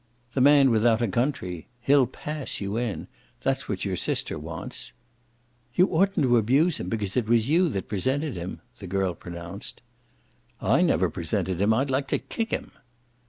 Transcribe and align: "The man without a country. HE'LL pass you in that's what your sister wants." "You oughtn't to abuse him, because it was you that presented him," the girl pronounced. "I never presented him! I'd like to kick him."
"The 0.33 0.41
man 0.41 0.71
without 0.71 1.03
a 1.03 1.07
country. 1.07 1.67
HE'LL 1.81 2.07
pass 2.07 2.59
you 2.59 2.75
in 2.75 3.07
that's 3.43 3.69
what 3.69 3.85
your 3.85 3.95
sister 3.95 4.39
wants." 4.39 4.93
"You 5.75 5.89
oughtn't 5.95 6.23
to 6.23 6.37
abuse 6.37 6.79
him, 6.79 6.89
because 6.89 7.15
it 7.15 7.29
was 7.29 7.49
you 7.49 7.69
that 7.69 7.87
presented 7.87 8.35
him," 8.35 8.61
the 8.79 8.87
girl 8.87 9.13
pronounced. 9.13 9.79
"I 10.59 10.81
never 10.81 11.07
presented 11.11 11.61
him! 11.61 11.71
I'd 11.71 11.91
like 11.91 12.07
to 12.07 12.17
kick 12.17 12.49
him." 12.49 12.71